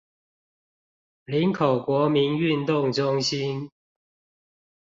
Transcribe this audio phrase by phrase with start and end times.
[1.25, 3.69] 林口國民運動中心